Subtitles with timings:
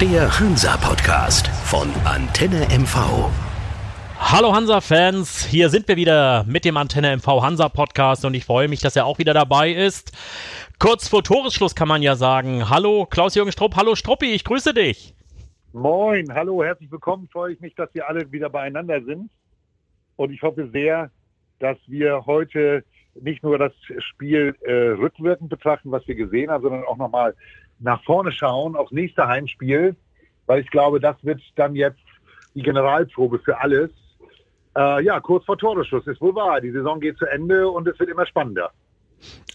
[0.00, 3.28] Der Hansa-Podcast von Antenne MV.
[4.18, 8.80] Hallo Hansa-Fans, hier sind wir wieder mit dem Antenne MV Hansa-Podcast und ich freue mich,
[8.80, 10.16] dass er auch wieder dabei ist.
[10.78, 12.70] Kurz vor Toresschluss kann man ja sagen.
[12.70, 15.14] Hallo Klaus-Jürgen Strupp, hallo Struppi, ich grüße dich.
[15.74, 17.28] Moin, hallo, herzlich willkommen.
[17.30, 19.30] Freue ich mich, dass wir alle wieder beieinander sind.
[20.16, 21.10] Und ich hoffe sehr,
[21.58, 22.84] dass wir heute
[23.20, 27.34] nicht nur das Spiel äh, rückwirkend betrachten, was wir gesehen haben, sondern auch nochmal
[27.80, 29.96] nach vorne schauen aufs nächste Heimspiel,
[30.46, 32.00] weil ich glaube, das wird dann jetzt
[32.54, 33.90] die Generalprobe für alles.
[34.76, 36.60] Äh, ja, kurz vor Toreschluss ist wohl wahr.
[36.60, 38.70] Die Saison geht zu Ende und es wird immer spannender.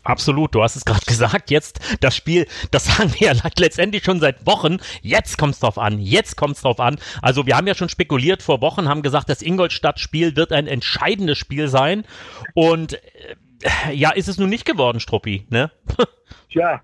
[0.04, 4.20] Absolut, du hast es gerade gesagt, jetzt das Spiel, das sagen wir ja letztendlich schon
[4.20, 6.98] seit Wochen, jetzt kommt es drauf an, jetzt kommt es drauf an.
[7.22, 11.38] Also wir haben ja schon spekuliert vor Wochen, haben gesagt, das Ingolstadt-Spiel wird ein entscheidendes
[11.38, 12.06] Spiel sein
[12.54, 15.72] und äh, ja, ist es nun nicht geworden, Struppi, ne?
[16.52, 16.82] Tja,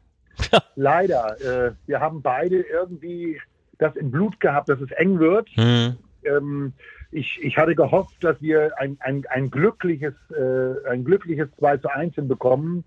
[0.76, 1.38] leider.
[1.42, 3.40] Äh, wir haben beide irgendwie
[3.78, 5.50] das im Blut gehabt, dass es eng wird.
[5.56, 5.98] Hm.
[6.24, 6.74] Ähm,
[7.12, 11.90] ich, ich hatte gehofft, dass wir ein, ein, ein glückliches, äh, ein glückliches 2 zu
[11.90, 12.84] 1 hinbekommen.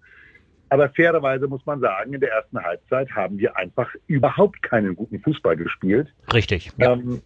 [0.70, 5.20] Aber fairerweise muss man sagen, in der ersten Halbzeit haben wir einfach überhaupt keinen guten
[5.20, 6.08] Fußball gespielt.
[6.32, 6.72] Richtig.
[6.78, 6.92] Ja.
[6.92, 7.22] Ähm,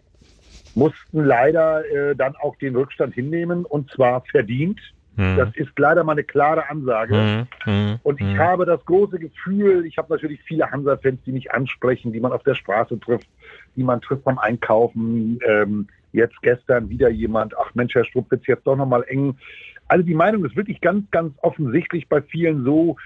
[0.75, 4.81] mussten leider äh, dann auch den Rückstand hinnehmen und zwar verdient.
[5.19, 5.37] Hm.
[5.37, 7.15] Das ist leider mal eine klare Ansage.
[7.15, 8.39] Hm, hm, Und ich hm.
[8.39, 12.45] habe das große Gefühl, ich habe natürlich viele Hansa-Fans, die mich ansprechen, die man auf
[12.45, 13.29] der Straße trifft,
[13.75, 15.41] die man trifft beim Einkaufen.
[15.45, 19.37] Ähm, jetzt gestern wieder jemand, ach Mensch, Herr Strupp, wird's jetzt doch nochmal eng.
[19.89, 22.97] Also die Meinung ist wirklich ganz, ganz offensichtlich bei vielen so,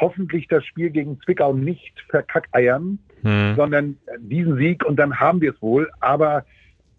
[0.00, 3.54] hoffentlich das Spiel gegen Zwickau nicht verkackeiern, Hm.
[3.54, 5.90] sondern diesen Sieg und dann haben wir es wohl.
[6.00, 6.44] Aber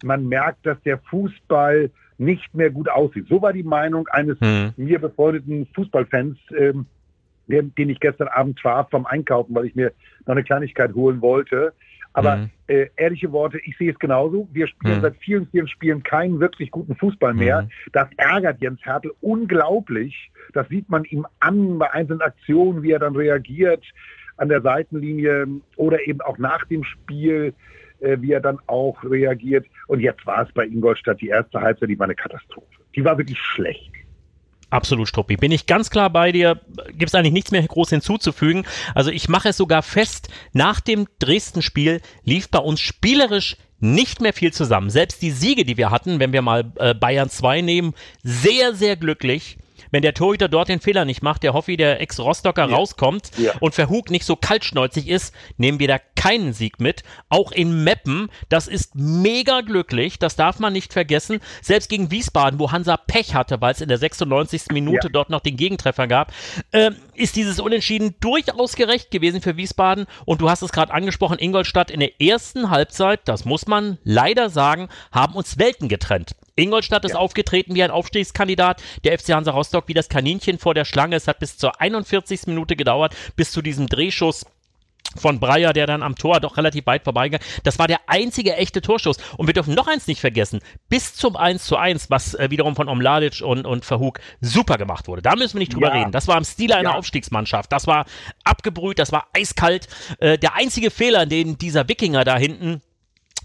[0.04, 1.90] man merkt, dass der Fußball
[2.22, 3.26] nicht mehr gut aussieht.
[3.28, 4.74] So war die Meinung eines Hm.
[4.78, 6.86] mir befreundeten Fußballfans, ähm,
[7.48, 9.92] den, den ich gestern Abend traf vom Einkaufen, weil ich mir
[10.26, 11.74] noch eine Kleinigkeit holen wollte.
[12.14, 12.50] Aber Mhm.
[12.68, 14.48] äh, ehrliche Worte, ich sehe es genauso.
[14.52, 15.02] Wir spielen Mhm.
[15.02, 17.64] seit vielen, vielen Spielen keinen wirklich guten Fußball mehr.
[17.64, 17.70] Mhm.
[17.94, 20.30] Das ärgert Jens Hertel unglaublich.
[20.54, 23.84] Das sieht man ihm an bei einzelnen Aktionen, wie er dann reagiert
[24.38, 27.54] an der Seitenlinie oder eben auch nach dem Spiel,
[28.02, 29.66] äh, wie er dann auch reagiert.
[29.88, 32.68] Und jetzt war es bei Ingolstadt die erste Halbzeit, die war eine Katastrophe.
[32.96, 33.92] Die war wirklich schlecht.
[34.70, 35.36] Absolut, Struppi.
[35.36, 36.62] Bin ich ganz klar bei dir.
[36.88, 38.66] Gibt es eigentlich nichts mehr groß hinzuzufügen.
[38.96, 44.32] Also ich mache es sogar fest, nach dem Dresden-Spiel lief bei uns spielerisch nicht mehr
[44.32, 44.90] viel zusammen.
[44.90, 48.96] Selbst die Siege, die wir hatten, wenn wir mal äh, Bayern 2 nehmen, sehr, sehr
[48.96, 49.58] glücklich.
[49.92, 52.76] Wenn der Torhüter dort den Fehler nicht macht, der Hoffi, der Ex-Rostocker, Ja.
[52.76, 53.54] rauskommt Ja.
[53.60, 57.04] und Verhug nicht so kaltschnäuzig ist, nehmen wir da keinen Sieg mit.
[57.30, 61.40] Auch in Meppen, das ist mega glücklich, das darf man nicht vergessen.
[61.62, 64.72] Selbst gegen Wiesbaden, wo Hansa Pech hatte, weil es in der 96.
[64.72, 65.12] Minute Ja.
[65.12, 66.32] dort noch den Gegentreffer gab,
[66.74, 70.06] ähm, ist dieses Unentschieden durchaus gerecht gewesen für Wiesbaden.
[70.26, 74.50] Und du hast es gerade angesprochen, Ingolstadt in der ersten Halbzeit, das muss man leider
[74.50, 76.36] sagen, haben uns Welten getrennt.
[76.56, 77.18] Ingolstadt ist Ja.
[77.20, 81.16] aufgetreten wie ein Aufstiegskandidat, der FC Hansa Rostock wie das Kaninchen vor der Schlange.
[81.16, 82.42] Es hat bis zur 41.
[82.48, 84.46] Minute gedauert, bis zu diesem Drehschuss
[85.18, 87.46] von Breyer, der dann am Tor doch relativ weit vorbeigegangen.
[87.64, 89.18] Das war der einzige echte Torschuss.
[89.36, 90.62] Und wir dürfen noch eins nicht vergessen.
[90.88, 95.10] Bis zum 1 zu 1, was äh, wiederum von Omladic und, und Verhug super gemacht
[95.10, 95.22] wurde.
[95.22, 96.00] Da müssen wir nicht drüber Ja.
[96.00, 96.12] reden.
[96.14, 96.96] Das war im Stile einer Ja.
[96.96, 97.74] Aufstiegsmannschaft.
[97.74, 98.06] Das war
[98.46, 99.88] abgebrüht, das war eiskalt.
[100.20, 102.82] Äh, der einzige Fehler, den dieser Wikinger da hinten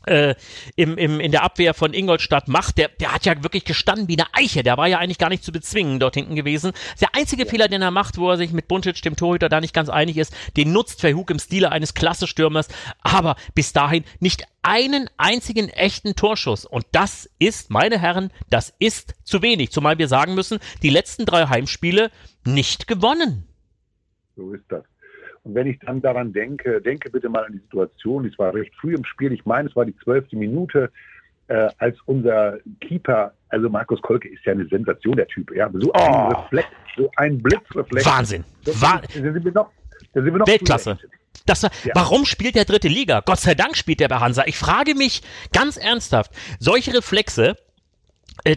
[0.07, 0.35] äh,
[0.77, 4.19] im, im, in der Abwehr von Ingolstadt macht, der, der hat ja wirklich gestanden wie
[4.19, 4.63] eine Eiche.
[4.63, 6.73] Der war ja eigentlich gar nicht zu bezwingen dort hinten gewesen.
[7.01, 9.75] Der einzige Fehler, den er macht, wo er sich mit Buntic, dem Torhüter, da nicht
[9.75, 12.69] ganz einig ist, den nutzt Verhug im Stile eines Klasse-Stürmers,
[13.03, 16.65] aber bis dahin nicht einen einzigen echten Torschuss.
[16.65, 19.71] Und das ist, meine Herren, das ist zu wenig.
[19.71, 22.11] Zumal wir sagen müssen, die letzten drei Heimspiele
[22.45, 23.47] nicht gewonnen.
[24.37, 24.85] So ist das.
[25.47, 28.75] Und wenn ich dann daran denke, denke bitte mal an die Situation, es war recht
[28.81, 30.91] früh im Spiel, ich meine, es war die zwölfte Minute,
[31.47, 35.93] äh, als unser Keeper, also Markus Kolke ist ja eine Sensation, der Typ, ja, so
[35.93, 36.29] ein Oh.
[36.31, 38.05] Reflex, so ein Blitzreflex.
[38.05, 38.43] Wahnsinn.
[38.65, 39.71] Da Wa sind, da sind wir noch,
[40.15, 40.99] da sind wir noch Weltklasse.
[41.47, 41.93] Das war, Ja.
[41.95, 43.23] Warum spielt der dritte Liga?
[43.25, 44.43] Gott sei Dank spielt der bei Hansa.
[44.47, 45.23] Ich frage mich
[45.53, 47.57] ganz ernsthaft, solche Reflexe,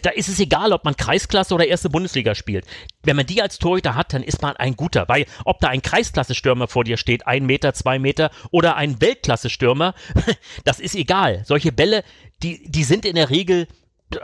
[0.04, 2.66] da ist es egal, ob man Kreisklasse oder erste Bundesliga spielt.
[3.04, 5.08] Wenn man die als Torhüter hat, dann ist man ein guter.
[5.08, 9.96] Weil ob da ein Kreisklasse-Stürmer vor dir steht, ein Meter, zwei Meter, oder ein Weltklasse-Stürmer,
[10.66, 11.44] das ist egal.
[11.46, 12.04] Solche Bälle,
[12.44, 13.68] die, die sind in der Regel,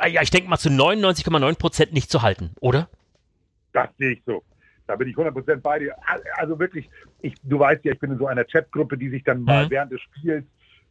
[0.01, 2.89] äh, ja, ich denke mal zu 99,9 Prozent nicht zu halten, oder?
[3.73, 4.43] Das sehe ich so.
[4.87, 5.95] Da bin ich 100% bei dir.
[6.35, 6.89] Also wirklich,
[7.21, 9.69] ich, du weißt ja, ich bin in so einer Chatgruppe, die sich dann mal Mhm.
[9.71, 10.45] während des Spiels,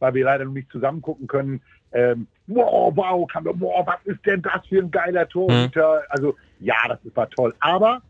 [0.05, 1.61] weil wir leider noch nicht zusammen gucken können,
[1.91, 6.03] ähm, wow, wow, kann, wow, was ist denn das für ein geiler Torhüter?
[6.09, 7.55] Also ja, das war toll.
[7.59, 8.01] Aber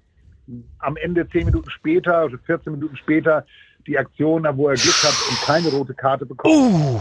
[0.80, 3.46] am Ende 10 Minuten später, also 14 Minuten später,
[3.88, 7.00] die Aktion, da wo er Glück hat und keine rote Karte bekommt, Uh,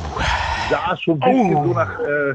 [0.71, 1.67] sah schon ein bisschen oh.
[1.67, 2.35] so nach, äh,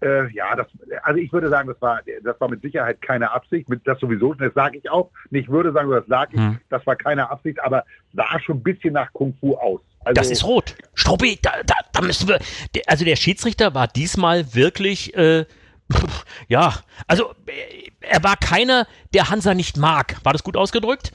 [0.00, 0.66] äh, ja, das,
[1.02, 4.34] also ich würde sagen, das war, das war mit Sicherheit keine Absicht, mit, das sowieso,
[4.34, 5.10] das sage ich auch.
[5.30, 6.58] Ich würde sagen, das sage ich, hm.
[6.70, 7.84] das war keine Absicht, aber
[8.14, 9.80] sah schon ein bisschen nach Kung Fu aus.
[10.08, 10.74] Also, das ist rot.
[10.94, 12.38] Struppi, da, da, da müssen wir,
[12.86, 15.44] also der Schiedsrichter war diesmal wirklich, äh,
[16.48, 16.74] ja,
[17.06, 20.16] also äh, er war keiner, der Hansa nicht mag.
[20.22, 21.12] War das gut ausgedrückt?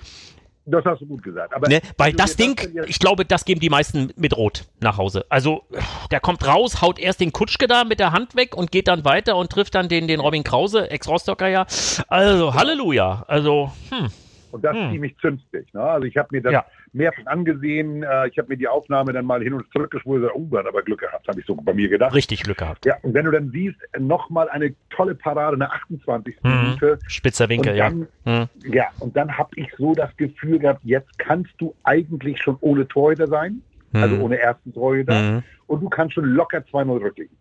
[0.65, 1.53] Das hast du gut gesagt.
[1.53, 4.97] Aber ne, weil das Ding, das ich glaube, das geben die meisten mit Rot nach
[4.97, 5.25] Hause.
[5.27, 5.63] Also
[6.11, 9.03] der kommt raus, haut erst den Kutschke da mit der Hand weg und geht dann
[9.03, 11.65] weiter und trifft dann den, den Robin Krause, Ex-Rostocker ja.
[12.07, 13.25] Also Halleluja.
[13.27, 14.09] Also, hm.
[14.53, 14.83] Und das hm.
[14.83, 15.73] ist ziemlich zünftig.
[15.73, 15.81] Ne?
[15.81, 16.65] Also ich habe mir das ja.
[16.91, 18.03] mehrfach angesehen.
[18.03, 20.23] Äh, ich habe mir die Aufnahme dann mal hin und zurück gespult.
[20.35, 22.13] Oh, hat aber Glück gehabt, habe ich so bei mir gedacht.
[22.13, 22.85] Richtig Glück gehabt.
[22.85, 26.35] Ja, und wenn du dann siehst, nochmal eine tolle Parade, eine 28.
[26.43, 26.63] Hm.
[26.63, 26.99] Minute.
[27.07, 28.41] Spitzer Winkel, dann, ja.
[28.41, 28.71] Hm.
[28.71, 32.87] Ja, und dann habe ich so das Gefühl gehabt, jetzt kannst du eigentlich schon ohne
[32.87, 33.63] Torhüter sein.
[33.91, 34.21] Also hm.
[34.23, 35.15] ohne ersten Torhüter.
[35.15, 35.43] Hm.
[35.65, 37.35] Und du kannst schon locker 2-0 rücklegen.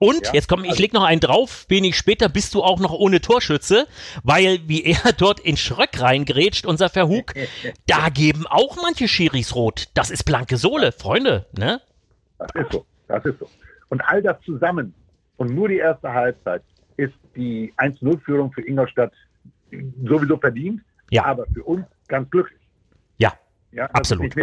[0.00, 1.66] Und ja, jetzt komm, ich also, leg noch einen drauf.
[1.68, 3.86] Wenig später bist du auch noch ohne Torschütze,
[4.24, 7.34] weil wie er dort in Schröck reingrätscht, unser Verhug,
[7.86, 9.88] da geben auch manche Schiris rot.
[9.92, 11.82] Das ist blanke Sohle, Freunde, ne?
[12.38, 13.50] Das ist so, das ist so.
[13.90, 14.94] Und all das zusammen
[15.36, 16.62] und nur die erste Halbzeit
[16.96, 19.12] ist die 1-0-Führung für Ingolstadt
[20.02, 20.80] sowieso verdient,
[21.10, 21.26] ja.
[21.26, 22.60] aber für uns ganz glücklich.
[23.18, 23.34] Ja,
[23.72, 24.34] ja absolut.
[24.34, 24.36] Nicht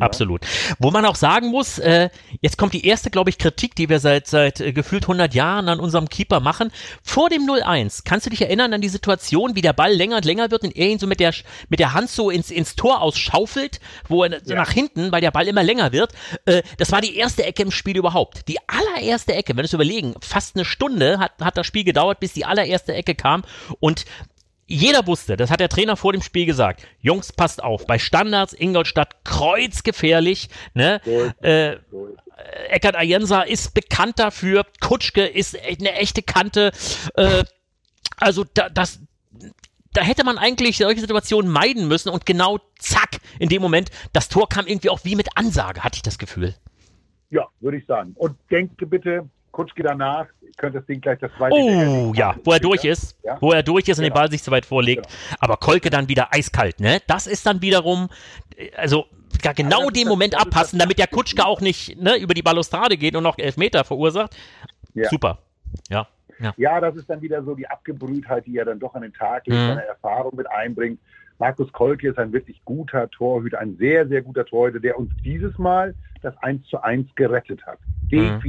[0.00, 0.44] Absolut.
[0.80, 2.08] Wo man auch sagen muss, äh,
[2.40, 5.68] jetzt kommt die erste, glaube ich, Kritik, die wir seit, seit äh, gefühlt 100 Jahren
[5.68, 6.72] an unserem Keeper machen.
[7.04, 10.24] Vor dem 0-1, kannst du dich erinnern an die Situation, wie der Ball länger und
[10.24, 11.32] länger wird und er ihn so mit der,
[11.68, 14.56] mit der Hand so ins, ins Tor ausschaufelt, wo er so ja.
[14.56, 16.12] nach hinten, weil der Ball immer länger wird.
[16.44, 18.48] Äh, das war die erste Ecke im Spiel überhaupt.
[18.48, 22.18] Die allererste Ecke, wenn wir es überlegen, fast eine Stunde hat, hat das Spiel gedauert,
[22.18, 23.44] bis die allererste Ecke kam
[23.78, 24.06] und
[24.66, 28.52] jeder wusste, das hat der Trainer vor dem Spiel gesagt, Jungs, passt auf, bei Standards
[28.52, 31.00] Ingolstadt kreuzgefährlich, ne?
[31.42, 31.76] Äh,
[32.68, 36.72] Eckert Ayensa ist bekannt dafür, Kutschke ist eine echte Kante,
[37.14, 37.44] äh,
[38.16, 39.00] also da, das,
[39.92, 44.28] da hätte man eigentlich solche Situationen meiden müssen und genau zack, in dem Moment, das
[44.28, 46.54] Tor kam irgendwie auch wie mit Ansage, hatte ich das Gefühl.
[47.30, 48.12] Ja, würde ich sagen.
[48.16, 51.54] Und denke bitte, Kutschke danach, könnte das Ding gleich das zweite.
[51.54, 53.38] Oh, ja, wo er durch ist, ja?
[53.40, 54.14] wo er durch ist und genau.
[54.14, 55.06] den Ball sich zu weit vorlegt.
[55.06, 55.36] Genau.
[55.38, 57.00] Aber Kolke dann wieder eiskalt, ne?
[57.06, 58.08] Das ist dann wiederum,
[58.76, 59.06] also
[59.42, 62.96] ja, genau ja, den Moment abpassen, damit der Kutschke auch nicht ne, über die Balustrade
[62.96, 64.36] geht und noch Elfmeter verursacht.
[64.94, 65.08] Ja.
[65.08, 65.38] Super,
[65.88, 66.08] ja.
[66.40, 66.52] Ja.
[66.56, 69.46] ja, das ist dann wieder so die Abgebrühtheit, die er dann doch an den Tag
[69.46, 69.68] legt, mhm.
[69.68, 70.98] seine Erfahrung mit einbringt.
[71.38, 75.56] Markus Kolke ist ein wirklich guter Torhüter, ein sehr, sehr guter Torhüter, der uns dieses
[75.58, 77.78] Mal das 1 zu 1 gerettet hat.
[78.10, 78.40] Mhm.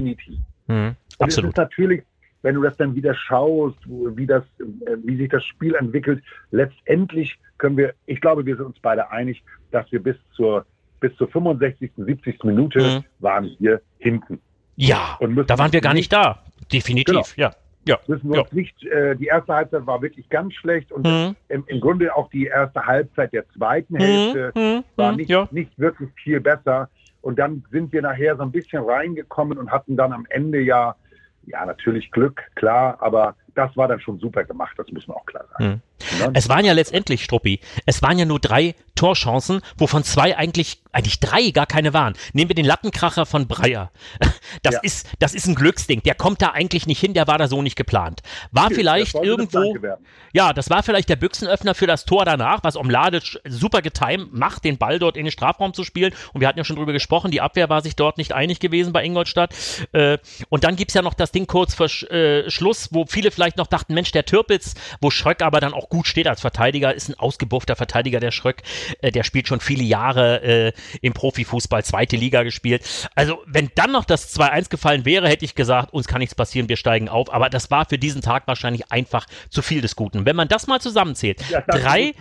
[0.68, 0.96] Mhm.
[1.18, 2.04] Und es ist natürlich,
[2.42, 7.38] wenn du das dann wieder schaust, wie, das, äh, wie sich das Spiel entwickelt, letztendlich
[7.58, 10.66] können wir, ich glaube, wir sind uns beide einig, dass wir bis zur,
[11.00, 12.44] bis zur 65., 70.
[12.44, 13.04] Minute mhm.
[13.20, 14.40] waren wir hinten.
[14.76, 15.18] Ja,
[15.48, 16.44] da waren wir gar nicht da.
[16.72, 17.24] Definitiv, genau.
[17.36, 17.52] ja.
[17.88, 18.42] Ja, müssen wir ja.
[18.42, 21.36] uns nicht, äh, die erste Halbzeit war wirklich ganz schlecht und mhm.
[21.50, 24.00] im, im, Grunde auch die erste Halbzeit der zweiten mhm.
[24.00, 24.84] Hälfte mhm.
[24.96, 25.48] war nicht, ja.
[25.52, 26.90] nicht wirklich viel besser.
[27.26, 30.96] Und dann sind wir nachher so ein bisschen reingekommen und hatten dann am Ende ja,
[31.48, 35.26] ja natürlich Glück, klar, aber das war dann schon super gemacht, das muss man auch
[35.26, 35.66] klar sagen.
[35.66, 35.82] Mhm.
[36.34, 41.20] Es waren ja letztendlich, Struppi, es waren ja nur drei Torchancen, wovon zwei eigentlich, eigentlich
[41.20, 42.14] drei gar keine waren.
[42.34, 43.92] Nehmen wir den Lattenkracher von Breyer.
[44.64, 44.80] Das ja.
[44.84, 46.02] ist, das ist ein Glücksding.
[46.04, 48.22] Der kommt da eigentlich nicht hin, der war da so nicht geplant.
[48.52, 49.76] War okay, vielleicht irgendwo,
[50.34, 54.64] ja, das war vielleicht der Büchsenöffner für das Tor danach, was Omladic super getimt macht,
[54.64, 56.14] den Ball dort in den Strafraum zu spielen.
[56.34, 58.94] Und wir hatten ja schon drüber gesprochen, die Abwehr war sich dort nicht einig gewesen
[58.94, 59.54] bei Ingolstadt.
[59.92, 60.18] Äh,
[60.50, 63.68] und dann gibt's ja noch das Ding kurz vor äh, Schluss, wo viele vielleicht noch
[63.68, 67.20] dachten, Mensch, der Türpitz, wo Schröck aber dann auch gut steht als Verteidiger, ist ein
[67.20, 68.64] ausgebuffter Verteidiger, der Schröck.
[69.02, 72.84] Äh, der spielt schon viele Jahre äh, im Profifußball, zweite Liga gespielt.
[73.16, 76.70] Also, wenn dann noch das 2-1 gefallen wäre, hätte ich gesagt, uns kann nichts passieren,
[76.70, 77.34] wir steigen auf.
[77.34, 80.26] Aber das war für diesen Tag wahrscheinlich einfach zu viel des Guten.
[80.26, 82.14] Wenn man das mal zusammenzählt, ja, drei,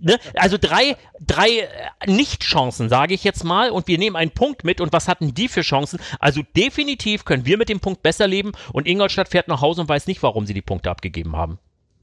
[0.00, 1.66] ne, also drei, drei äh,
[2.06, 4.80] Nicht-Chancen, sage ich jetzt mal, und wir nehmen einen Punkt mit.
[4.80, 6.00] Und was hatten die für Chancen?
[6.18, 8.52] Also definitiv können wir mit dem Punkt besser leben.
[8.72, 11.58] Und Ingolstadt fährt nach Hause und weiß nicht, warum sie die Punkte abgegeben haben.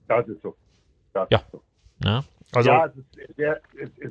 [0.08, 0.56] Das ist so.
[1.26, 1.60] Das ja.
[2.04, 2.24] Ja.
[2.54, 3.60] Also, ja, es ist sehr,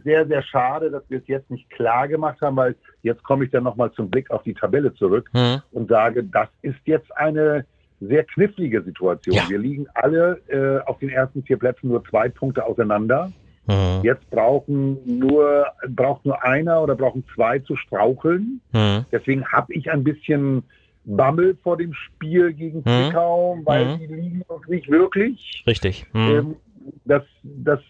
[0.04, 3.50] sehr, sehr schade, dass wir es jetzt nicht klar gemacht haben, weil jetzt komme ich
[3.50, 5.62] dann nochmal zum Blick auf die Tabelle zurück mhm.
[5.72, 7.64] und sage, das ist jetzt eine
[8.00, 9.36] sehr knifflige Situation.
[9.36, 9.48] Ja.
[9.48, 13.32] Wir liegen alle äh, auf den ersten vier Plätzen nur zwei Punkte auseinander.
[13.66, 14.02] Mhm.
[14.02, 18.60] Jetzt brauchen nur, braucht nur einer oder brauchen zwei zu straucheln.
[18.72, 19.06] Mhm.
[19.10, 20.62] Deswegen habe ich ein bisschen
[21.06, 22.84] Bammel vor dem Spiel gegen mhm.
[22.84, 23.98] Zwickau, weil mhm.
[23.98, 25.64] die liegen noch nicht wirklich.
[25.66, 26.06] Richtig.
[26.12, 26.30] Mhm.
[26.30, 26.56] Ähm,
[27.05, 27.81] das, das,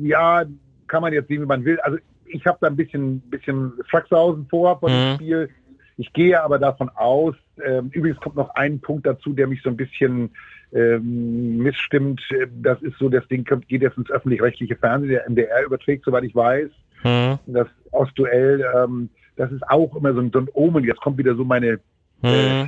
[0.00, 0.44] ja,
[0.86, 1.80] kann man jetzt sehen, wie man will.
[1.80, 5.14] Also ich habe da ein bisschen, bisschen Flachshausen vor dem mhm.
[5.14, 5.50] Spiel.
[5.98, 9.70] Ich gehe aber davon aus, äh, übrigens kommt noch ein Punkt dazu, der mich so
[9.70, 10.30] ein bisschen
[10.72, 12.20] ähm, missstimmt.
[12.60, 16.24] Das ist so, das Ding kommt, geht jetzt ins öffentlich-rechtliche Fernsehen, der MDR überträgt, soweit
[16.24, 16.70] ich weiß.
[17.02, 17.38] Hm.
[17.46, 20.84] Das Ostduell, ähm, das ist auch immer so ein, so ein Omen.
[20.84, 21.80] Jetzt kommt wieder so meine,
[22.20, 22.30] hm.
[22.30, 22.66] äh,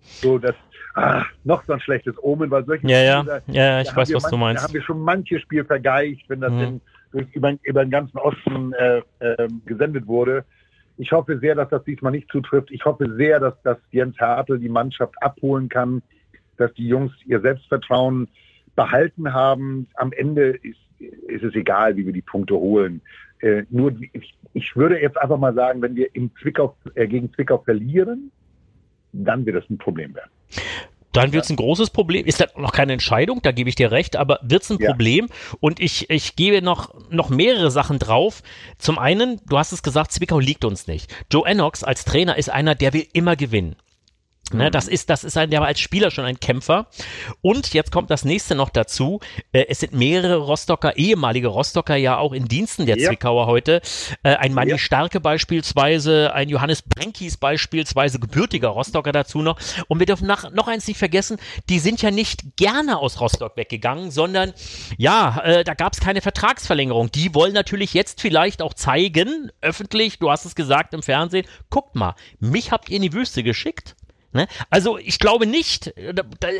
[0.00, 0.56] so das,
[0.94, 4.22] ah, noch so ein schlechtes Omen, weil solche ja, Spiele, ja, ja, ich weiß, was
[4.22, 4.62] manch, du meinst.
[4.62, 6.60] Da haben wir schon manche Spiel vergeicht, wenn das hm.
[6.60, 6.80] in,
[7.12, 10.44] durch, über, über den ganzen Osten äh, äh, gesendet wurde.
[10.96, 12.70] Ich hoffe sehr, dass das diesmal nicht zutrifft.
[12.70, 16.02] Ich hoffe sehr, dass, dass Jens Hartl die Mannschaft abholen kann,
[16.56, 18.28] dass die Jungs ihr Selbstvertrauen
[18.76, 19.88] behalten haben.
[19.94, 23.00] Am Ende ist, ist es egal, wie wir die Punkte holen.
[23.40, 27.32] Äh, nur ich, ich, würde jetzt einfach mal sagen, wenn wir im Zwickau, äh, gegen
[27.32, 28.30] Zwickau verlieren,
[29.12, 30.30] dann wird das ein Problem werden.
[31.14, 32.26] Dann wird es ein großes Problem.
[32.26, 34.90] Ist das noch keine Entscheidung, da gebe ich dir recht, aber wird es ein ja.
[34.90, 35.28] Problem?
[35.60, 38.42] Und ich, ich gebe noch, noch mehrere Sachen drauf.
[38.78, 41.14] Zum einen, du hast es gesagt, Zwickau liegt uns nicht.
[41.32, 43.76] Joe Ennox als Trainer ist einer, der will immer gewinnen.
[44.52, 46.86] Ne, das ist, das ist ein, der war als Spieler schon ein Kämpfer.
[47.40, 49.20] Und jetzt kommt das nächste noch dazu.
[49.52, 53.08] Äh, es sind mehrere Rostocker, ehemalige Rostocker ja auch in Diensten der ja.
[53.08, 53.80] Zwickauer heute.
[54.22, 54.78] Äh, ein Manni ja.
[54.78, 59.58] Starke beispielsweise, ein Johannes Brenkis beispielsweise, gebürtiger Rostocker dazu noch.
[59.88, 61.38] Und wir dürfen nach, noch eins nicht vergessen,
[61.70, 64.52] die sind ja nicht gerne aus Rostock weggegangen, sondern
[64.98, 67.10] ja, äh, da gab es keine Vertragsverlängerung.
[67.10, 71.94] Die wollen natürlich jetzt vielleicht auch zeigen, öffentlich, du hast es gesagt im Fernsehen, guckt
[71.94, 73.96] mal, mich habt ihr in die Wüste geschickt.
[74.34, 74.46] Ne?
[74.68, 75.94] Also ich glaube nicht,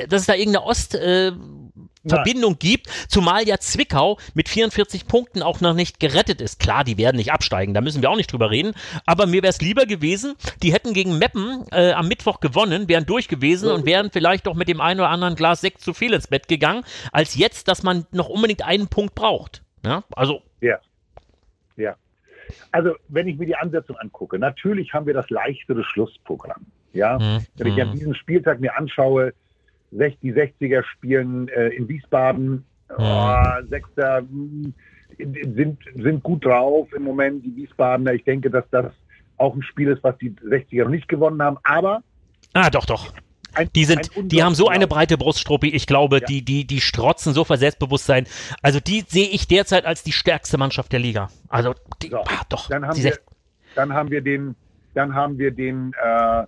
[0.08, 5.74] dass es da irgendeine Ostverbindung äh, gibt, zumal ja Zwickau mit 44 Punkten auch noch
[5.74, 6.60] nicht gerettet ist.
[6.60, 8.74] Klar, die werden nicht absteigen, da müssen wir auch nicht drüber reden.
[9.06, 13.06] Aber mir wäre es lieber gewesen, die hätten gegen Meppen äh, am Mittwoch gewonnen, wären
[13.06, 16.12] durch gewesen und wären vielleicht auch mit dem einen oder anderen Glas Sekt zu viel
[16.12, 19.64] ins Bett gegangen, als jetzt, dass man noch unbedingt einen Punkt braucht.
[19.84, 20.42] Ja, also.
[20.60, 20.78] Ja.
[21.76, 21.96] Ja.
[22.70, 26.66] Also, wenn ich mir die Ansetzung angucke, natürlich haben wir das leichtere Schlussprogramm.
[26.94, 27.44] Ja, mhm.
[27.56, 27.98] wenn ich an hm.
[27.98, 29.34] diesen Spieltag mir anschaue,
[29.90, 32.64] die 60er spielen äh, in Wiesbaden, mhm.
[32.98, 33.34] oh,
[33.68, 34.74] Sechster hm,
[35.18, 38.14] sind, sind gut drauf im Moment, die Wiesbadener.
[38.14, 38.86] Ich denke, dass das
[39.36, 42.02] auch ein Spiel ist, was die 60er noch nicht gewonnen haben, aber.
[42.52, 43.12] Ah, doch, doch.
[43.54, 45.68] Ein, die sind, die haben so eine breite Bruststruppi.
[45.68, 46.26] Ich glaube, ja.
[46.26, 48.26] die, die, die strotzen so vor Selbstbewusstsein.
[48.62, 51.30] Also die sehe ich derzeit als die stärkste Mannschaft der Liga.
[51.48, 52.68] Also die, so, ah, doch.
[52.68, 53.16] Dann haben wir,
[53.76, 54.56] dann haben wir den,
[54.94, 56.46] dann haben wir den äh,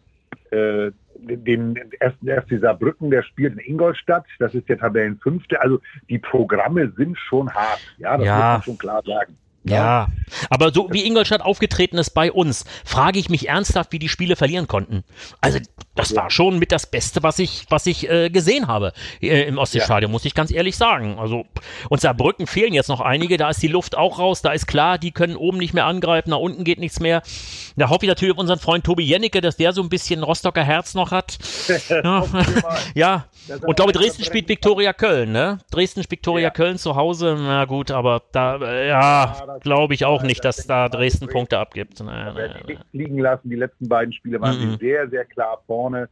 [0.50, 4.25] äh, den ersten FC Saarbrücken, der spielt in Ingolstadt.
[4.38, 5.61] Das ist der Tabellenfünfte.
[5.61, 7.80] Also die Programme sind schon hart.
[7.99, 8.35] Ja, das ja.
[8.35, 9.37] muss man schon klar sagen.
[9.68, 10.08] Ja,
[10.50, 14.37] aber so wie Ingolstadt aufgetreten ist bei uns, frage ich mich ernsthaft, wie die Spiele
[14.37, 15.04] verlieren konnten.
[15.40, 15.58] Also
[15.94, 16.23] das ja.
[16.23, 20.11] war schon mit das Beste, was ich, was ich äh, gesehen habe äh, im Ostseestadion,
[20.11, 20.12] ja.
[20.12, 21.18] muss ich ganz ehrlich sagen.
[21.18, 21.46] Also
[21.88, 24.99] und Saarbrücken fehlen jetzt noch einige, da ist die Luft auch raus, da ist klar,
[24.99, 27.23] die können oben nicht mehr angreifen, nach unten geht nichts mehr.
[27.76, 30.62] Da hoffe ich natürlich auf unseren Freund Tobi Jennecke, dass der so ein bisschen Rostocker
[30.62, 31.38] Herz noch hat.
[31.88, 32.25] ja,
[32.94, 33.25] ja.
[33.62, 35.58] und glaube Dresden spielt Viktoria Köln, ne?
[35.70, 36.50] Dresden spielt Viktoria ja.
[36.50, 40.88] Köln zu Hause, na gut, aber da, äh, ja glaube ich auch nicht, dass da
[40.88, 42.00] Dresden Punkte abgibt.
[42.02, 42.78] Naja, naja.
[42.92, 43.50] liegen lassen.
[43.50, 44.78] Die letzten beiden Spiele waren mhm.
[44.78, 46.08] sehr, sehr klar vorne.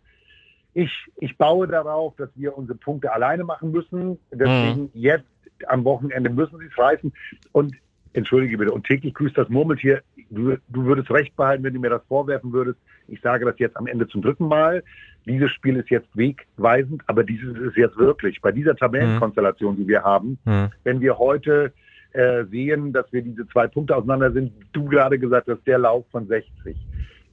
[0.74, 4.18] Ich, ich baue darauf, dass wir unsere Punkte alleine machen müssen.
[4.32, 4.90] Deswegen mhm.
[4.94, 5.24] jetzt
[5.68, 7.12] am Wochenende müssen sie es reißen.
[7.52, 7.74] Und
[8.12, 10.02] entschuldige bitte, und täglich grüßt das Murmeltier.
[10.30, 12.78] Du, du würdest recht behalten, wenn du mir das vorwerfen würdest.
[13.08, 14.82] Ich sage das jetzt am Ende zum dritten Mal.
[15.26, 20.02] Dieses Spiel ist jetzt wegweisend, aber dieses ist jetzt wirklich bei dieser Tabellenkonstellation, die wir
[20.02, 20.70] haben, mhm.
[20.82, 21.72] wenn wir heute
[22.14, 24.52] äh, sehen, dass wir diese zwei Punkte auseinander sind.
[24.73, 26.76] Du gerade gesagt hast, der Lauf von 60.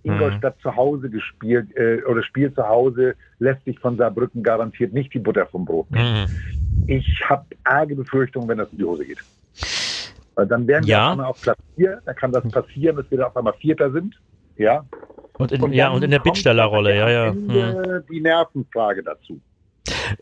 [0.03, 0.61] Ingolstadt mhm.
[0.61, 5.19] zu Hause gespielt äh, oder spielt zu Hause, lässt sich von Saarbrücken garantiert nicht die
[5.19, 6.25] Butter vom Brot nehmen.
[6.25, 6.83] Mhm.
[6.87, 9.19] Ich habe arge Befürchtungen, wenn das in die Hose geht.
[10.35, 10.97] Weil dann wären ja.
[10.97, 13.91] wir einmal auf Platz 4, da kann das passieren, dass wir da auf einmal Vierter
[13.91, 14.19] sind.
[14.57, 14.83] Ja.
[15.37, 17.33] Und in, und ja, und in der Bittstellerrolle, ja, ja.
[17.33, 18.03] Mhm.
[18.09, 19.39] Die Nervenfrage dazu.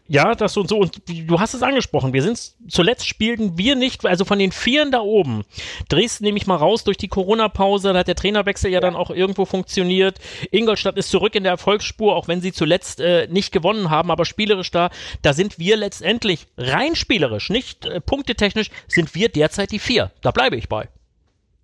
[0.07, 0.77] Ja, das und so.
[0.77, 2.13] Und du hast es angesprochen.
[2.13, 5.43] Wir sind zuletzt spielten wir nicht, also von den Vieren da oben.
[5.89, 7.93] Dresden nehme ich mal raus durch die Corona-Pause.
[7.93, 10.19] Da hat der Trainerwechsel ja, dann auch irgendwo funktioniert.
[10.51, 14.25] Ingolstadt ist zurück in der Erfolgsspur, auch wenn sie zuletzt äh, nicht gewonnen haben, aber
[14.25, 14.89] spielerisch da,
[15.21, 20.11] da sind wir letztendlich rein spielerisch, nicht äh, punktetechnisch, sind wir derzeit die Vier.
[20.21, 20.89] Da bleibe ich bei.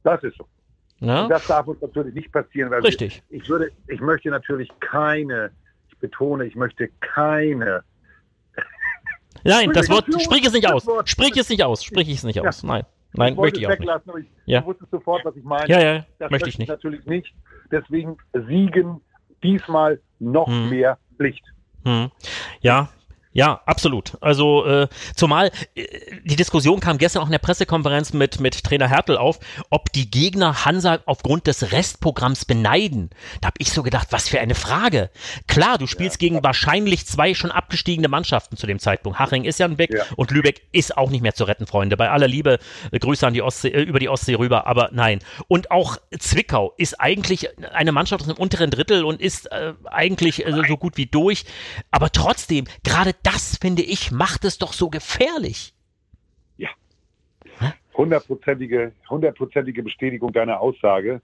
[0.03, 0.46] Das ist so.
[1.00, 1.27] Ja?
[1.27, 3.22] Das darf uns natürlich nicht passieren, weil Richtig.
[3.29, 5.51] Ich, ich würde, ich möchte natürlich keine
[5.96, 7.84] ich betone, ich möchte keine.
[9.46, 10.86] Nein, das Wort, sprich es nicht aus.
[11.06, 11.84] Sprich es nicht aus.
[11.84, 12.64] Sprich es nicht aus.
[12.64, 12.84] Nein.
[13.14, 14.28] Nein, ich möchte ich auch nicht.
[14.46, 14.66] Ich ja.
[14.66, 15.70] wusste sofort, was ich meine.
[15.70, 16.68] Ja, ja, das möchte ich nicht.
[16.68, 17.34] Natürlich nicht.
[17.72, 19.02] Deswegen siegen
[19.42, 20.70] diesmal noch hm.
[20.70, 21.44] mehr Pflicht.
[21.86, 22.12] Hm.
[22.62, 22.90] Ja,
[23.36, 24.18] Ja, absolut.
[24.22, 25.84] Also äh, zumal äh,
[26.24, 29.39] die Diskussion kam gestern auch in der Pressekonferenz mit mit Trainer Hertel auf,
[29.70, 33.10] ob die Gegner Hansa aufgrund des Restprogramms beneiden.
[33.42, 35.10] Da habe ich so gedacht, was für eine Frage.
[35.48, 39.20] Klar, du spielst ja, gegen wahrscheinlich zwei schon abgestiegene Mannschaften zu dem Zeitpunkt.
[39.20, 40.06] Haching ist ja weg ja.
[40.15, 41.98] und Lübeck ist auch nicht mehr zu retten, Freunde.
[41.98, 42.60] Bei aller Liebe,
[42.92, 45.20] äh, Grüße an die Ostsee, äh, über die Ostsee rüber, aber nein.
[45.50, 50.46] Und auch Zwickau ist eigentlich eine Mannschaft aus dem unteren Drittel und ist äh, eigentlich
[50.46, 51.44] äh, so gut wie durch.
[51.92, 55.74] Aber trotzdem, gerade das, finde ich, macht es doch so gefährlich.
[56.58, 56.70] Ja.
[57.96, 61.22] Hundertprozentige, hundertprozentige Bestätigung deiner Aussage,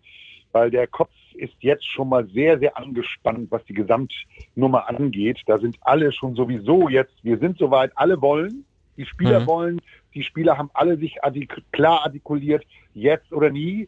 [0.51, 5.39] weil der Kopf ist jetzt schon mal sehr, sehr angespannt, was die Gesamtnummer angeht.
[5.45, 8.65] Da sind alle schon sowieso jetzt, wir sind soweit, alle wollen,
[8.97, 9.47] die Spieler mhm.
[9.47, 9.81] wollen,
[10.13, 13.87] die Spieler haben alle sich artik klar artikuliert, jetzt oder nie.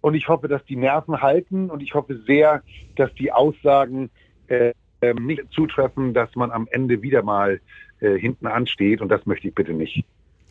[0.00, 2.62] Und ich hoffe, dass die Nerven halten und ich hoffe sehr,
[2.96, 4.10] dass die Aussagen
[4.46, 7.60] äh, ähm, nicht zutreffen, dass man am Ende wieder mal
[8.00, 10.04] äh, hinten ansteht und das möchte ich bitte nicht.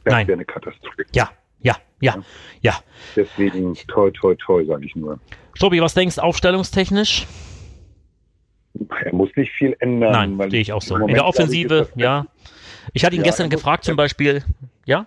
[0.04, 1.06] Das wäre eine Katastrophe.
[1.14, 1.30] Ja,
[1.62, 2.16] ja, ja,
[2.62, 2.80] ja.
[3.16, 5.20] Deswegen toi, toi, toi, sage ich nur.
[5.58, 7.28] Tobi, was denkst du aufstellungstechnisch?
[9.04, 10.38] Er muss nicht viel ändern.
[10.38, 10.96] Nein, sehe ich auch so.
[10.96, 12.26] In der Offensive, ja.
[12.94, 14.44] Ich hatte ihn ja, gestern gefragt zum Beispiel,
[14.86, 15.06] ja?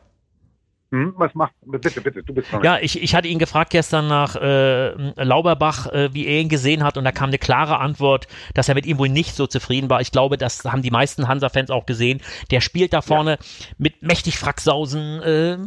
[0.92, 2.62] Hm, was macht, bitte, bitte, du bist dran.
[2.62, 4.90] Ja, ich, ich hatte ihn gefragt gestern nach äh,
[5.25, 8.75] Lauberbach, äh, wie er ihn gesehen hat und da kam eine klare Antwort, dass er
[8.75, 10.02] mit ihm wohl nicht so zufrieden war.
[10.02, 12.20] Ich glaube, das haben die meisten Hansa-Fans auch gesehen.
[12.50, 13.66] Der spielt da vorne ja.
[13.78, 15.22] mit mächtig Fracksausen.
[15.22, 15.58] Äh,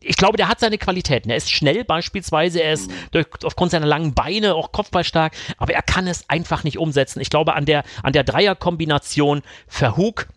[0.00, 1.30] ich glaube, der hat seine Qualitäten.
[1.30, 2.94] Er ist schnell beispielsweise, er ist mhm.
[3.12, 7.20] durch, aufgrund seiner langen Beine auch kopfballstark, aber er kann es einfach nicht umsetzen.
[7.20, 10.28] Ich glaube, an der, an der Dreierkombination Verhug,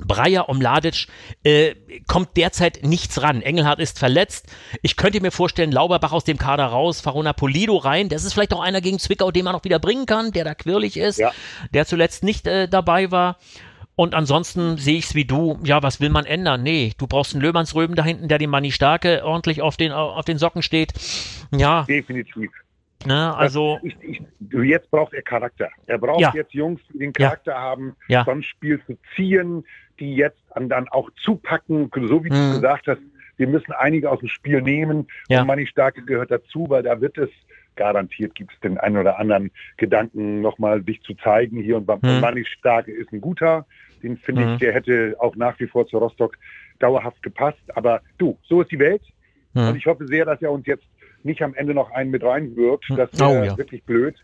[0.00, 1.06] Breyer um Ladic
[1.44, 1.74] äh,
[2.08, 3.42] kommt derzeit nichts ran.
[3.42, 4.52] Engelhardt ist verletzt.
[4.82, 8.08] Ich könnte mir vorstellen, Lauberbach aus dem Kader raus, Farona Polido rein.
[8.08, 10.54] Das ist vielleicht auch einer gegen Zwickau, den man noch wieder bringen kann, der da
[10.54, 11.32] quirlig ist, ja.
[11.72, 13.38] der zuletzt nicht äh, dabei war.
[13.96, 15.60] Und ansonsten sehe ich es wie du.
[15.62, 16.64] Ja, was will man ändern?
[16.64, 20.24] Nee, du brauchst einen Löhmannsröben da hinten, der dem Manni Starke ordentlich auf den, auf
[20.24, 20.92] den Socken steht.
[21.52, 21.84] Ja.
[21.84, 22.50] Definitiv.
[23.06, 24.22] Ne, also ich, ich,
[24.64, 25.68] jetzt braucht er Charakter.
[25.86, 26.32] Er braucht ja.
[26.34, 27.60] jetzt Jungs, die den Charakter ja.
[27.60, 28.24] haben, ja.
[28.24, 29.64] sonst Spiel zu ziehen,
[30.00, 32.36] die jetzt dann auch zupacken, so wie hm.
[32.36, 33.00] du gesagt hast.
[33.36, 35.40] Wir müssen einige aus dem Spiel nehmen ja.
[35.40, 37.30] und Manni Starke gehört dazu, weil da wird es
[37.76, 42.20] garantiert gibt es den einen oder anderen Gedanken nochmal sich zu zeigen hier und hm.
[42.20, 43.66] Manni Starke ist ein guter,
[44.04, 44.52] den finde hm.
[44.52, 46.36] ich, der hätte auch nach wie vor zu Rostock
[46.78, 47.58] dauerhaft gepasst.
[47.74, 49.02] Aber du, so ist die Welt.
[49.54, 49.68] Hm.
[49.68, 50.84] Und ich hoffe sehr, dass er uns jetzt
[51.22, 52.88] nicht am Ende noch einen mit reinwirkt.
[52.88, 52.96] Hm.
[52.96, 53.56] Das wäre oh, ja.
[53.56, 54.16] wirklich blöd.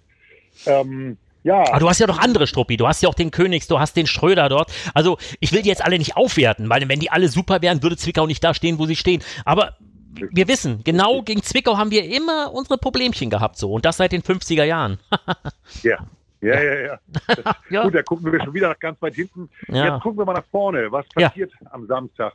[0.66, 1.64] Ähm, ja.
[1.68, 2.76] Aber du hast ja noch andere Struppi.
[2.76, 4.72] Du hast ja auch den Königs, du hast den Schröder dort.
[4.94, 7.96] Also ich will die jetzt alle nicht aufwerten, weil wenn die alle super wären, würde
[7.96, 9.22] Zwickau nicht da stehen, wo sie stehen.
[9.44, 9.76] Aber
[10.14, 14.12] wir wissen, genau gegen Zwickau haben wir immer unsere Problemchen gehabt so und das seit
[14.12, 14.98] den 50er Jahren.
[15.82, 15.98] ja.
[16.42, 16.98] Ja, ja, ja.
[17.70, 17.82] ja.
[17.82, 19.50] Gut, da gucken wir schon wieder ganz weit hinten.
[19.68, 19.92] Ja.
[19.92, 20.90] Jetzt gucken wir mal nach vorne.
[20.90, 22.32] Was passiert am Samstag?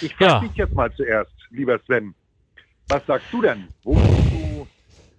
[0.00, 2.14] Ich frage dich jetzt mal zuerst, lieber Sven.
[2.88, 3.68] Was sagst du denn?
[3.82, 4.47] Wo du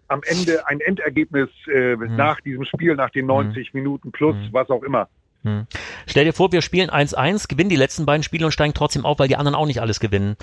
[0.10, 2.15] am Ende ein Endergebnis äh, hm.
[2.15, 3.80] nach diesem Spiel, nach den 90 hm.
[3.80, 4.50] Minuten plus, hm.
[4.52, 5.08] was auch immer?
[5.43, 5.67] Hm.
[6.06, 9.19] Stell dir vor, wir spielen 1-1, gewinnen die letzten beiden Spiele und steigen trotzdem auf,
[9.19, 10.36] weil die anderen auch nicht alles gewinnen.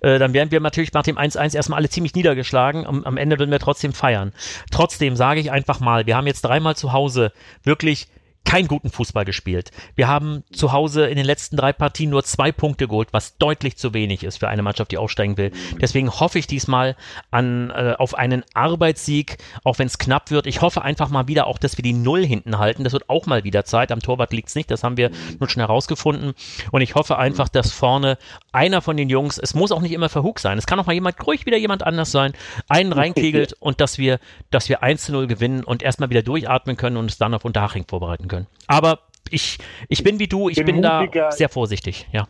[0.00, 2.86] Äh, dann wären wir natürlich nach dem 1-1 erstmal alle ziemlich niedergeschlagen.
[2.86, 4.32] Am, am Ende würden wir trotzdem feiern.
[4.70, 7.32] Trotzdem sage ich einfach mal, wir haben jetzt dreimal zu Hause
[7.64, 8.08] wirklich
[8.44, 9.70] keinen guten Fußball gespielt.
[9.94, 13.76] Wir haben zu Hause in den letzten drei Partien nur zwei Punkte geholt, was deutlich
[13.76, 15.52] zu wenig ist für eine Mannschaft, die aufsteigen will.
[15.80, 16.96] Deswegen hoffe ich diesmal
[17.30, 20.46] an, äh, auf einen Arbeitssieg, auch wenn es knapp wird.
[20.46, 22.84] Ich hoffe einfach mal wieder auch, dass wir die Null hinten halten.
[22.84, 23.92] Das wird auch mal wieder Zeit.
[23.92, 26.34] Am Torwart liegt's nicht, das haben wir nun schon herausgefunden.
[26.72, 28.18] Und ich hoffe einfach, dass vorne
[28.52, 30.92] einer von den Jungs, es muss auch nicht immer Verhug sein, es kann auch mal
[30.92, 32.32] jemand, ruhig wieder jemand anders sein,
[32.68, 34.18] einen reinkegelt und dass wir,
[34.50, 37.44] dass wir 1 zu 0 gewinnen und erstmal wieder durchatmen können und es dann auf
[37.44, 38.46] Unterhaching vorbereiten können können.
[38.66, 42.26] Aber ich, ich bin wie du, ich bin, bin da sehr vorsichtig, ja.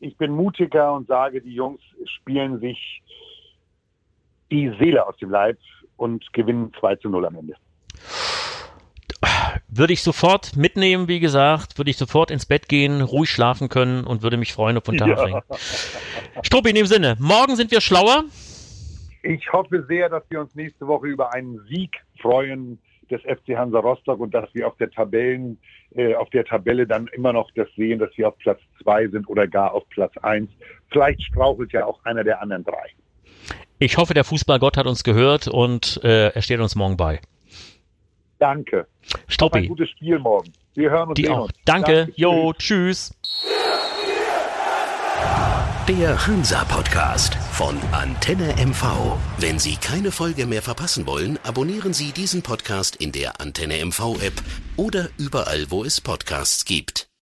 [0.00, 1.80] Ich bin mutiger und sage, die Jungs
[2.18, 3.02] spielen sich
[4.50, 5.58] die Seele aus dem Leib
[5.96, 7.54] und gewinnen 2 zu 0 am Ende.
[9.68, 14.04] Würde ich sofort mitnehmen, wie gesagt, würde ich sofort ins Bett gehen, ruhig schlafen können
[14.04, 15.34] und würde mich freuen auf Unterhaching.
[15.34, 16.42] Ja.
[16.42, 18.24] Struppi, in dem Sinne, morgen sind wir schlauer.
[19.22, 22.78] Ich hoffe sehr, dass wir uns nächste Woche über einen Sieg freuen
[23.10, 25.58] des FC Hansa Rostock und dass wir auf der Tabellen,
[25.94, 29.28] äh, auf der Tabelle dann immer noch das sehen, dass wir auf Platz zwei sind
[29.28, 30.50] oder gar auf Platz eins.
[30.90, 32.90] Vielleicht strauchelt ja auch einer der anderen drei.
[33.78, 37.20] Ich hoffe, der Fußballgott hat uns gehört und äh, er steht uns morgen bei.
[38.38, 38.86] Danke.
[39.28, 39.60] Stoppi.
[39.60, 40.52] Ein gutes Spiel morgen.
[40.74, 41.16] Wir hören uns.
[41.16, 41.44] Die auch.
[41.44, 41.52] Uns.
[41.64, 41.94] Danke.
[41.94, 42.12] Danke.
[42.16, 43.12] Jo, tschüss.
[45.88, 49.16] Der Hansa-Podcast von Antenne MV.
[49.38, 54.34] Wenn Sie keine Folge mehr verpassen wollen, abonnieren Sie diesen Podcast in der Antenne MV-App
[54.76, 57.06] oder überall, wo es Podcasts gibt.